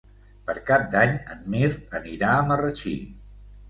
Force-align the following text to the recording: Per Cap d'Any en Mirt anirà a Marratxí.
Per 0.47 0.55
Cap 0.69 0.87
d'Any 0.95 1.13
en 1.35 1.45
Mirt 1.57 1.97
anirà 2.03 2.35
a 2.41 2.45
Marratxí. 2.53 3.01